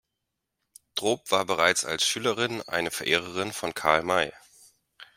[0.95, 4.31] Droop war bereits als Schülerin eine Verehrerin von Karl May.